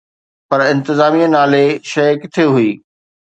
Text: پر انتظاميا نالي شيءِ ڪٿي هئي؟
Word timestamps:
پر 0.47 0.59
انتظاميا 0.71 1.27
نالي 1.35 1.65
شيءِ 1.91 2.13
ڪٿي 2.21 2.43
هئي؟ 2.53 2.71